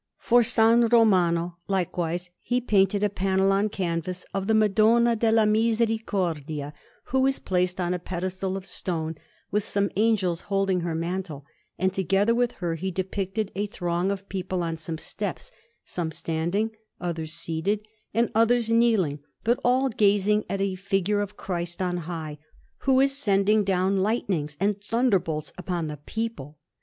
For 0.17 0.39
S. 0.39 0.57
Romano, 0.57 1.57
likewise, 1.67 2.31
he 2.41 2.59
painted 2.59 3.03
a 3.03 3.07
panel 3.11 3.51
on 3.51 3.69
canvas 3.69 4.25
of 4.33 4.47
the 4.47 4.55
Madonna 4.55 5.15
della 5.15 5.45
Misericordia, 5.45 6.73
who 7.09 7.27
is 7.27 7.37
placed 7.37 7.79
on 7.79 7.93
a 7.93 7.99
pedestal 7.99 8.57
of 8.57 8.65
stone, 8.65 9.13
with 9.51 9.63
some 9.63 9.91
angels 9.95 10.41
holding 10.49 10.79
her 10.79 10.95
mantle; 10.95 11.45
and 11.77 11.93
together 11.93 12.33
with 12.33 12.53
her 12.53 12.73
he 12.73 12.89
depicted 12.89 13.51
a 13.53 13.67
throng 13.67 14.09
of 14.09 14.27
people 14.27 14.63
on 14.63 14.75
some 14.75 14.97
steps, 14.97 15.51
some 15.85 16.11
standing, 16.11 16.71
others 16.99 17.31
seated, 17.33 17.85
and 18.11 18.31
others 18.33 18.71
kneeling, 18.71 19.19
but 19.43 19.59
all 19.63 19.87
gazing 19.87 20.45
at 20.49 20.59
a 20.59 20.73
figure 20.73 21.19
of 21.21 21.37
Christ 21.37 21.79
on 21.79 21.97
high, 21.97 22.39
who 22.85 22.99
is 22.99 23.15
sending 23.15 23.63
down 23.63 24.01
lightnings 24.01 24.57
and 24.59 24.81
thunderbolts 24.83 25.53
upon 25.59 25.85
the 25.85 25.97
people. 25.97 26.57